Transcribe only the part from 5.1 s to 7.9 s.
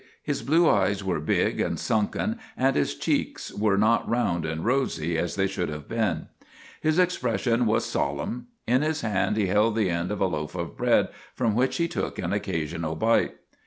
as they should have been. His expression was